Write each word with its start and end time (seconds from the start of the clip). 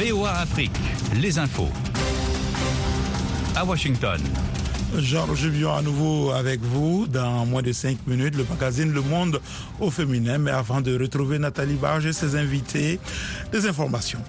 VOA 0.00 0.30
Afrique, 0.30 0.72
les 1.20 1.38
infos. 1.38 1.68
À 3.54 3.66
Washington. 3.66 4.18
Georges 4.96 5.44
Vion 5.44 5.74
à 5.74 5.82
nouveau 5.82 6.30
avec 6.30 6.60
vous 6.62 7.06
dans 7.06 7.44
moins 7.44 7.60
de 7.60 7.70
5 7.70 8.06
minutes, 8.06 8.34
le 8.34 8.46
magazine 8.48 8.90
Le 8.92 9.02
Monde 9.02 9.42
au 9.78 9.90
féminin. 9.90 10.38
Mais 10.38 10.52
avant 10.52 10.80
de 10.80 10.98
retrouver 10.98 11.38
Nathalie 11.38 11.74
Barge 11.74 12.06
et 12.06 12.14
ses 12.14 12.34
invités, 12.34 12.98
des 13.52 13.66
informations. 13.66 14.20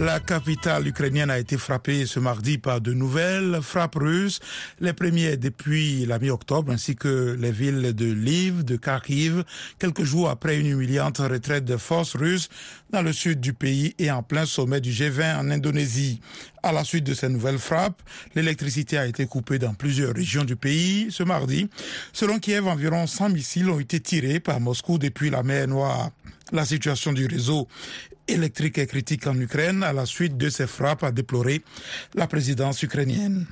La 0.00 0.20
capitale 0.20 0.86
ukrainienne 0.86 1.28
a 1.28 1.40
été 1.40 1.58
frappée 1.58 2.06
ce 2.06 2.20
mardi 2.20 2.56
par 2.56 2.80
de 2.80 2.92
nouvelles 2.92 3.58
frappes 3.60 3.96
russes, 3.96 4.38
les 4.78 4.92
premières 4.92 5.36
depuis 5.36 6.06
la 6.06 6.20
mi-octobre, 6.20 6.70
ainsi 6.70 6.94
que 6.94 7.36
les 7.36 7.50
villes 7.50 7.92
de 7.94 8.04
Lviv, 8.04 8.64
de 8.64 8.76
Kharkiv, 8.76 9.42
quelques 9.80 10.04
jours 10.04 10.30
après 10.30 10.56
une 10.60 10.68
humiliante 10.68 11.18
retraite 11.18 11.64
de 11.64 11.76
forces 11.76 12.14
russes 12.14 12.48
dans 12.90 13.02
le 13.02 13.12
sud 13.12 13.40
du 13.40 13.54
pays 13.54 13.96
et 13.98 14.08
en 14.12 14.22
plein 14.22 14.46
sommet 14.46 14.80
du 14.80 14.92
G20 14.92 15.36
en 15.36 15.50
Indonésie. 15.50 16.20
À 16.62 16.70
la 16.70 16.84
suite 16.84 17.04
de 17.04 17.14
ces 17.14 17.28
nouvelles 17.28 17.58
frappes, 17.58 18.00
l'électricité 18.36 18.98
a 18.98 19.06
été 19.06 19.26
coupée 19.26 19.58
dans 19.58 19.74
plusieurs 19.74 20.14
régions 20.14 20.44
du 20.44 20.54
pays 20.54 21.08
ce 21.10 21.24
mardi. 21.24 21.68
Selon 22.12 22.38
Kiev, 22.38 22.68
environ 22.68 23.08
100 23.08 23.30
missiles 23.30 23.68
ont 23.68 23.80
été 23.80 23.98
tirés 23.98 24.38
par 24.38 24.60
Moscou 24.60 24.96
depuis 24.98 25.30
la 25.30 25.42
mer 25.42 25.66
Noire. 25.66 26.10
La 26.50 26.64
situation 26.64 27.12
du 27.12 27.26
réseau 27.26 27.68
électrique 28.28 28.78
est 28.78 28.86
critique 28.86 29.26
en 29.26 29.38
Ukraine 29.38 29.82
à 29.82 29.92
la 29.92 30.06
suite 30.06 30.36
de 30.36 30.48
ces 30.48 30.66
frappes, 30.66 31.02
a 31.02 31.12
déploré 31.12 31.62
la 32.14 32.26
présidence 32.26 32.82
ukrainienne. 32.82 33.46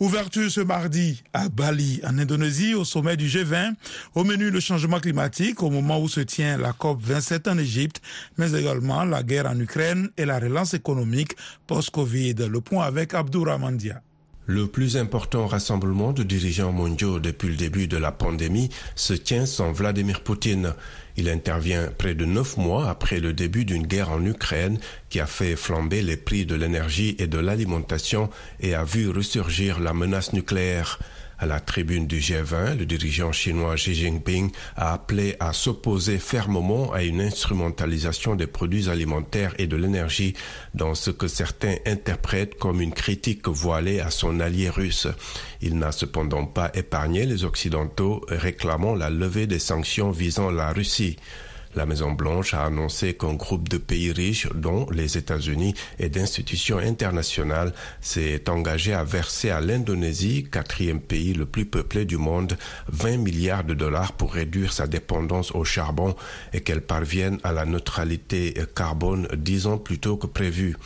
Ouverture 0.00 0.50
ce 0.50 0.60
mardi 0.60 1.22
à 1.32 1.48
Bali, 1.48 2.00
en 2.04 2.18
Indonésie, 2.18 2.74
au 2.74 2.84
sommet 2.84 3.16
du 3.16 3.26
G20. 3.26 3.74
Au 4.14 4.24
menu, 4.24 4.50
le 4.50 4.60
changement 4.60 5.00
climatique 5.00 5.62
au 5.62 5.70
moment 5.70 6.00
où 6.00 6.08
se 6.08 6.20
tient 6.20 6.56
la 6.56 6.72
COP 6.72 7.00
27 7.02 7.48
en 7.48 7.58
Égypte, 7.58 8.00
mais 8.36 8.52
également 8.52 9.04
la 9.04 9.22
guerre 9.22 9.46
en 9.46 9.58
Ukraine 9.58 10.10
et 10.16 10.24
la 10.24 10.38
relance 10.38 10.74
économique 10.74 11.36
post-Covid. 11.66 12.34
Le 12.48 12.60
point 12.60 12.84
avec 12.84 13.14
Abdouramandia. 13.14 14.02
Le 14.46 14.66
plus 14.66 14.98
important 14.98 15.46
rassemblement 15.46 16.12
de 16.12 16.22
dirigeants 16.22 16.70
mondiaux 16.70 17.18
depuis 17.18 17.48
le 17.48 17.56
début 17.56 17.86
de 17.86 17.96
la 17.96 18.12
pandémie 18.12 18.68
se 18.94 19.14
tient 19.14 19.46
sans 19.46 19.72
Vladimir 19.72 20.20
Poutine. 20.20 20.74
Il 21.16 21.30
intervient 21.30 21.90
près 21.96 22.14
de 22.14 22.26
neuf 22.26 22.58
mois 22.58 22.90
après 22.90 23.20
le 23.20 23.32
début 23.32 23.64
d'une 23.64 23.86
guerre 23.86 24.10
en 24.10 24.22
Ukraine 24.22 24.78
qui 25.08 25.18
a 25.18 25.26
fait 25.26 25.56
flamber 25.56 26.02
les 26.02 26.18
prix 26.18 26.44
de 26.44 26.56
l'énergie 26.56 27.16
et 27.18 27.26
de 27.26 27.38
l'alimentation 27.38 28.28
et 28.60 28.74
a 28.74 28.84
vu 28.84 29.08
ressurgir 29.08 29.80
la 29.80 29.94
menace 29.94 30.34
nucléaire. 30.34 30.98
À 31.38 31.46
la 31.46 31.58
tribune 31.58 32.06
du 32.06 32.20
G20, 32.20 32.78
le 32.78 32.86
dirigeant 32.86 33.32
chinois 33.32 33.74
Xi 33.74 33.94
Jinping 33.94 34.52
a 34.76 34.92
appelé 34.92 35.36
à 35.40 35.52
s'opposer 35.52 36.18
fermement 36.18 36.92
à 36.92 37.02
une 37.02 37.20
instrumentalisation 37.20 38.36
des 38.36 38.46
produits 38.46 38.88
alimentaires 38.88 39.54
et 39.58 39.66
de 39.66 39.76
l'énergie 39.76 40.34
dans 40.74 40.94
ce 40.94 41.10
que 41.10 41.26
certains 41.26 41.76
interprètent 41.86 42.56
comme 42.56 42.80
une 42.80 42.92
critique 42.92 43.48
voilée 43.48 44.00
à 44.00 44.10
son 44.10 44.38
allié 44.38 44.70
russe. 44.70 45.08
Il 45.60 45.78
n'a 45.78 45.92
cependant 45.92 46.46
pas 46.46 46.70
épargné 46.74 47.26
les 47.26 47.44
Occidentaux 47.44 48.24
réclamant 48.28 48.94
la 48.94 49.10
levée 49.10 49.46
des 49.46 49.58
sanctions 49.58 50.10
visant 50.10 50.50
la 50.50 50.72
Russie. 50.72 51.16
La 51.74 51.86
Maison-Blanche 51.86 52.54
a 52.54 52.64
annoncé 52.64 53.14
qu'un 53.14 53.34
groupe 53.34 53.68
de 53.68 53.78
pays 53.78 54.12
riches, 54.12 54.48
dont 54.54 54.86
les 54.90 55.18
États-Unis 55.18 55.74
et 55.98 56.08
d'institutions 56.08 56.78
internationales, 56.78 57.72
s'est 58.00 58.48
engagé 58.48 58.92
à 58.92 59.04
verser 59.04 59.50
à 59.50 59.60
l'Indonésie, 59.60 60.46
quatrième 60.50 61.00
pays 61.00 61.34
le 61.34 61.46
plus 61.46 61.64
peuplé 61.64 62.04
du 62.04 62.16
monde, 62.16 62.56
20 62.88 63.16
milliards 63.18 63.64
de 63.64 63.74
dollars 63.74 64.12
pour 64.12 64.34
réduire 64.34 64.72
sa 64.72 64.86
dépendance 64.86 65.52
au 65.52 65.64
charbon 65.64 66.14
et 66.52 66.60
qu'elle 66.60 66.82
parvienne 66.82 67.38
à 67.42 67.52
la 67.52 67.64
neutralité 67.64 68.54
carbone 68.74 69.26
dix 69.36 69.66
ans 69.66 69.78
plus 69.78 69.98
tôt 69.98 70.16
que 70.16 70.26
prévu. 70.26 70.76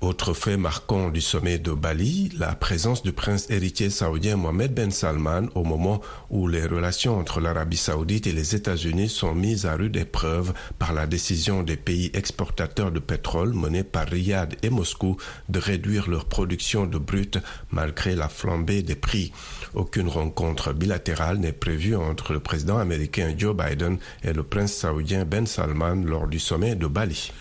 Autre 0.00 0.34
fait 0.34 0.58
marquant 0.58 1.08
du 1.08 1.22
sommet 1.22 1.58
de 1.58 1.72
Bali, 1.72 2.30
la 2.36 2.54
présence 2.54 3.02
du 3.02 3.12
prince 3.12 3.48
héritier 3.48 3.88
saoudien 3.88 4.36
Mohamed 4.36 4.74
Ben 4.74 4.90
Salman 4.90 5.48
au 5.54 5.64
moment 5.64 6.02
où 6.28 6.46
les 6.46 6.66
relations 6.66 7.18
entre 7.18 7.40
l'Arabie 7.40 7.78
saoudite 7.78 8.26
et 8.26 8.32
les 8.32 8.54
États-Unis 8.54 9.08
sont 9.08 9.34
mises 9.34 9.64
à 9.64 9.76
rude 9.76 9.96
épreuve 9.96 10.33
par 10.78 10.92
la 10.92 11.06
décision 11.06 11.62
des 11.62 11.76
pays 11.76 12.10
exportateurs 12.14 12.90
de 12.90 12.98
pétrole 12.98 13.54
menée 13.54 13.84
par 13.84 14.06
Riyad 14.06 14.56
et 14.62 14.70
Moscou 14.70 15.16
de 15.48 15.58
réduire 15.58 16.08
leur 16.08 16.26
production 16.26 16.86
de 16.86 16.98
brut 16.98 17.38
malgré 17.70 18.14
la 18.14 18.28
flambée 18.28 18.82
des 18.82 18.96
prix. 18.96 19.32
Aucune 19.74 20.08
rencontre 20.08 20.72
bilatérale 20.72 21.38
n'est 21.38 21.52
prévue 21.52 21.96
entre 21.96 22.32
le 22.32 22.40
président 22.40 22.78
américain 22.78 23.34
Joe 23.36 23.56
Biden 23.56 23.98
et 24.22 24.32
le 24.32 24.42
prince 24.42 24.72
saoudien 24.72 25.24
Ben 25.24 25.46
Salman 25.46 26.04
lors 26.04 26.26
du 26.26 26.38
sommet 26.38 26.74
de 26.74 26.86
Bali. 26.86 27.32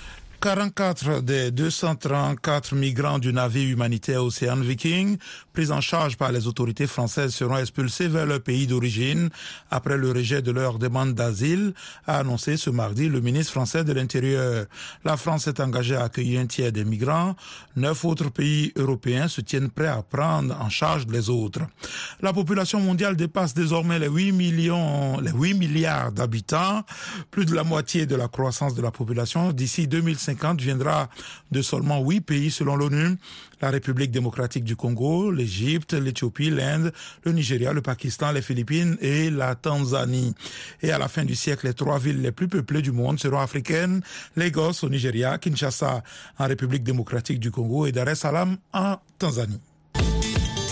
44 0.43 1.21
des 1.21 1.51
234 1.51 2.75
migrants 2.75 3.17
du 3.17 3.31
navire 3.31 3.69
humanitaire 3.69 4.25
Océan 4.25 4.57
Viking, 4.57 5.15
pris 5.53 5.71
en 5.71 5.79
charge 5.79 6.17
par 6.17 6.33
les 6.33 6.47
autorités 6.47 6.85
françaises, 6.85 7.33
seront 7.33 7.55
expulsés 7.55 8.09
vers 8.09 8.25
leur 8.25 8.41
pays 8.41 8.67
d'origine 8.67 9.29
après 9.71 9.95
le 9.95 10.11
rejet 10.11 10.41
de 10.41 10.51
leur 10.51 10.79
demande 10.79 11.13
d'asile, 11.13 11.73
a 12.07 12.17
annoncé 12.17 12.57
ce 12.57 12.69
mardi 12.69 13.07
le 13.07 13.21
ministre 13.21 13.53
français 13.53 13.85
de 13.85 13.93
l'Intérieur. 13.93 14.65
La 15.05 15.15
France 15.15 15.47
est 15.47 15.61
engagée 15.61 15.95
à 15.95 16.03
accueillir 16.03 16.41
un 16.41 16.45
tiers 16.45 16.73
des 16.73 16.83
migrants. 16.83 17.37
Neuf 17.77 18.03
autres 18.03 18.29
pays 18.29 18.73
européens 18.75 19.29
se 19.29 19.39
tiennent 19.39 19.69
prêts 19.69 19.87
à 19.87 20.01
prendre 20.01 20.59
en 20.59 20.67
charge 20.67 21.07
les 21.07 21.29
autres. 21.29 21.61
La 22.21 22.33
population 22.33 22.81
mondiale 22.81 23.15
dépasse 23.15 23.53
désormais 23.53 23.97
les 23.97 24.09
8 24.09 24.33
millions, 24.33 25.21
les 25.21 25.31
8 25.31 25.53
milliards 25.53 26.11
d'habitants, 26.11 26.83
plus 27.31 27.45
de 27.45 27.55
la 27.55 27.63
moitié 27.63 28.05
de 28.05 28.17
la 28.17 28.27
croissance 28.27 28.75
de 28.75 28.81
la 28.81 28.91
population 28.91 29.53
d'ici 29.53 29.87
2050 29.87 30.32
viendra 30.59 31.09
de 31.51 31.61
seulement 31.61 31.99
huit 32.01 32.21
pays 32.21 32.51
selon 32.51 32.75
l'ONU. 32.75 33.17
La 33.61 33.69
République 33.69 34.11
démocratique 34.11 34.63
du 34.63 34.75
Congo, 34.75 35.31
l'Égypte, 35.31 35.93
l'Éthiopie, 35.93 36.49
l'Inde, 36.49 36.91
le 37.23 37.31
Nigeria, 37.31 37.71
le 37.71 37.81
Pakistan, 37.81 38.31
les 38.31 38.41
Philippines 38.41 38.97
et 38.99 39.29
la 39.29 39.55
Tanzanie. 39.55 40.35
Et 40.81 40.91
à 40.91 40.97
la 40.97 41.07
fin 41.07 41.23
du 41.23 41.35
siècle, 41.35 41.67
les 41.67 41.73
trois 41.73 41.99
villes 41.99 42.21
les 42.21 42.31
plus 42.31 42.47
peuplées 42.47 42.81
du 42.81 42.91
monde 42.91 43.19
seront 43.19 43.39
africaines, 43.39 44.01
Lagos 44.35 44.83
au 44.83 44.89
Nigeria, 44.89 45.37
Kinshasa 45.37 46.03
en 46.37 46.47
République 46.47 46.83
démocratique 46.83 47.39
du 47.39 47.51
Congo 47.51 47.85
et 47.85 47.91
Dar 47.91 48.09
es 48.09 48.15
Salaam 48.15 48.57
en 48.73 48.97
Tanzanie. 49.17 49.59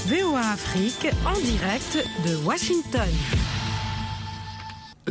VOA 0.08 0.42
Afrique 0.42 1.08
en 1.26 1.40
direct 1.40 2.06
de 2.26 2.36
Washington. 2.44 3.08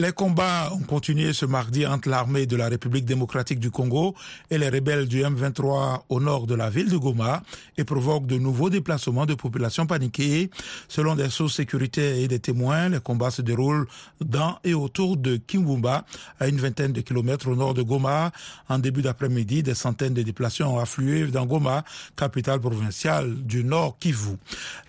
Les 0.01 0.13
combats 0.13 0.73
ont 0.73 0.81
continué 0.81 1.35
ce 1.35 1.45
mardi 1.45 1.87
entre 1.87 2.09
l'armée 2.09 2.47
de 2.47 2.57
la 2.57 2.71
République 2.71 3.05
démocratique 3.05 3.61
du 3.61 3.71
Congo 3.71 4.15
et 4.51 4.57
les 4.57 4.71
rebelles 4.71 5.07
du 5.07 5.23
M23 5.23 6.05
au 6.09 6.21
nord 6.21 6.47
de 6.47 6.55
la 6.55 6.71
ville 6.71 6.89
de 6.89 6.97
Goma 6.97 7.43
et 7.77 7.85
provoquent 7.85 8.27
de 8.27 8.39
nouveaux 8.39 8.71
déplacements 8.71 9.27
de 9.27 9.35
populations 9.35 9.87
paniquées. 9.87 10.49
Selon 10.89 11.17
des 11.17 11.29
sources 11.29 11.57
sécuritaires 11.57 12.17
et 12.17 12.29
des 12.29 12.39
témoins, 12.39 12.89
les 12.89 13.01
combats 13.01 13.31
se 13.31 13.43
déroulent 13.43 13.87
dans 14.23 14.59
et 14.65 14.73
autour 14.73 15.19
de 15.19 15.37
Kimbumba, 15.37 16.07
à 16.39 16.49
une 16.49 16.57
vingtaine 16.57 16.95
de 16.95 17.03
kilomètres 17.03 17.49
au 17.49 17.55
nord 17.55 17.75
de 17.75 17.83
Goma. 17.83 18.33
En 18.71 18.79
début 18.79 19.03
d'après-midi, 19.03 19.63
des 19.63 19.75
centaines 19.75 20.15
de 20.15 20.23
déplacements 20.23 20.77
ont 20.77 20.79
afflué 20.79 21.27
dans 21.27 21.45
Goma, 21.45 21.85
capitale 22.17 22.59
provinciale 22.59 23.35
du 23.35 23.65
nord 23.65 23.99
Kivu. 24.01 24.39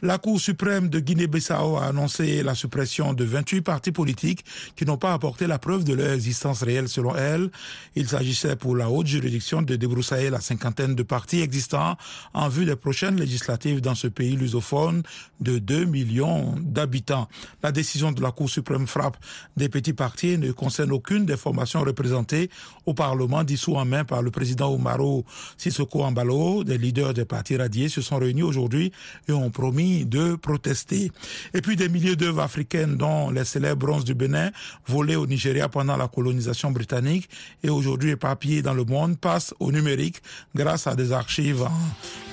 La 0.01 0.19
Cour 0.19 0.39
suprême 0.39 0.87
de 0.87 1.01
Guinée-Bissau 1.01 1.75
a 1.75 1.87
annoncé 1.87 2.43
la 2.43 2.55
suppression 2.55 3.13
de 3.13 3.25
28 3.25 3.61
partis 3.61 3.91
politiques 3.91 4.45
qui 4.77 4.85
n'ont 4.85 5.00
pas 5.01 5.13
apporté 5.13 5.47
la 5.47 5.57
preuve 5.57 5.83
de 5.83 5.93
leur 5.93 6.13
existence 6.13 6.61
réelle 6.61 6.87
selon 6.87 7.15
elle. 7.15 7.49
Il 7.95 8.07
s'agissait 8.07 8.55
pour 8.55 8.75
la 8.75 8.87
haute 8.87 9.07
juridiction 9.07 9.63
de 9.63 9.75
débroussailler 9.75 10.29
la 10.29 10.39
cinquantaine 10.39 10.93
de 10.93 11.01
partis 11.01 11.41
existants 11.41 11.97
en 12.35 12.47
vue 12.47 12.65
des 12.65 12.75
prochaines 12.75 13.17
législatives 13.19 13.81
dans 13.81 13.95
ce 13.95 14.07
pays 14.07 14.35
lusophone 14.35 15.01
de 15.39 15.57
2 15.57 15.85
millions 15.85 16.53
d'habitants. 16.61 17.27
La 17.63 17.71
décision 17.71 18.11
de 18.11 18.21
la 18.21 18.31
Cour 18.31 18.47
suprême 18.47 18.85
frappe 18.85 19.17
des 19.57 19.69
petits 19.69 19.93
partis 19.93 20.37
ne 20.37 20.51
concerne 20.51 20.91
aucune 20.91 21.25
des 21.25 21.35
formations 21.35 21.81
représentées 21.81 22.51
au 22.85 22.93
Parlement 22.93 23.43
dissous 23.43 23.77
en 23.77 23.85
main 23.85 24.05
par 24.05 24.21
le 24.21 24.29
président 24.29 24.71
Omaro 24.71 25.25
Sissoko 25.57 26.03
Ambalo. 26.03 26.63
Des 26.63 26.77
leaders 26.77 27.15
des 27.15 27.25
partis 27.25 27.57
radiés 27.57 27.89
se 27.89 28.01
sont 28.01 28.19
réunis 28.19 28.43
aujourd'hui 28.43 28.91
et 29.27 29.31
ont 29.31 29.49
promis 29.49 30.05
de 30.05 30.35
protester. 30.35 31.11
Et 31.55 31.61
puis 31.61 31.75
des 31.75 31.89
milliers 31.89 32.15
d'œuvres 32.15 32.41
africaines 32.41 32.97
dont 32.97 33.31
les 33.31 33.45
célèbres 33.45 33.87
bronzes 33.87 34.05
du 34.05 34.13
Bénin 34.13 34.51
volé 34.87 35.15
au 35.15 35.27
Nigeria 35.27 35.69
pendant 35.69 35.97
la 35.97 36.07
colonisation 36.07 36.71
britannique 36.71 37.29
et 37.63 37.69
aujourd'hui 37.69 38.11
éparpillé 38.11 38.61
dans 38.61 38.73
le 38.73 38.83
monde 38.83 39.17
passe 39.17 39.53
au 39.59 39.71
numérique 39.71 40.21
grâce 40.55 40.87
à 40.87 40.95
des 40.95 41.11
archives 41.11 41.67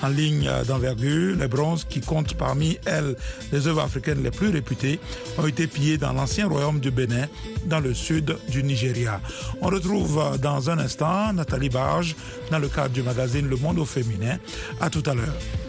en, 0.01 0.07
ligne 0.07 0.49
d'envergure. 0.67 1.35
Les 1.37 1.47
bronzes 1.47 1.85
qui 1.87 2.01
comptent 2.01 2.33
parmi 2.35 2.77
elles 2.85 3.15
les 3.51 3.67
œuvres 3.67 3.81
africaines 3.81 4.23
les 4.23 4.31
plus 4.31 4.49
réputées 4.49 4.99
ont 5.37 5.47
été 5.47 5.67
pillés 5.67 5.97
dans 5.97 6.13
l'ancien 6.13 6.47
royaume 6.47 6.79
du 6.79 6.91
Bénin 6.91 7.27
dans 7.65 7.79
le 7.79 7.93
sud 7.93 8.37
du 8.49 8.63
Nigeria. 8.63 9.21
On 9.61 9.67
retrouve 9.67 10.37
dans 10.41 10.69
un 10.69 10.79
instant 10.79 11.33
Nathalie 11.33 11.69
Barge 11.69 12.15
dans 12.51 12.59
le 12.59 12.67
cadre 12.67 12.93
du 12.93 13.03
magazine 13.03 13.47
Le 13.47 13.57
Monde 13.57 13.79
au 13.79 13.85
féminin. 13.85 14.37
À 14.81 14.89
tout 14.89 15.03
à 15.05 15.13
l'heure. 15.13 15.68